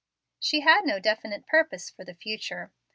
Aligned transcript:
She 0.39 0.61
had 0.61 0.83
no 0.83 0.99
definite 0.99 1.45
purpose 1.45 1.91
for 1.91 2.03
the 2.03 2.15
future. 2.15 2.71